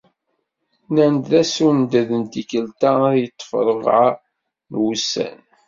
[0.89, 4.09] Nnan-d asunded n tikkelt-a ad yeṭṭef ṛebɛa
[4.71, 5.39] n wussan.